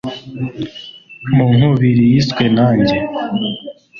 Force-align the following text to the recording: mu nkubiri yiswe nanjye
mu 1.35 1.45
nkubiri 1.55 2.03
yiswe 2.11 2.43
nanjye 2.55 2.97